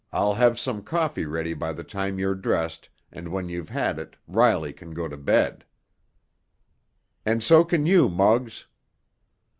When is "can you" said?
7.63-8.09